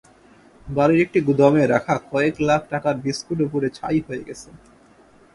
[0.67, 4.49] বাড়ির একটি গুদামে রাখা কয়েক লাখ টাকার বিস্কুটও পুড়ে ছাই হয়ে গেছে।